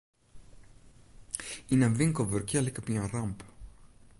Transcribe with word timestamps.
Yn 1.73 1.85
in 1.87 1.97
winkel 1.99 2.25
wurkje 2.31 2.59
liket 2.63 2.85
my 2.87 2.95
in 3.01 3.09
ramp. 3.13 3.39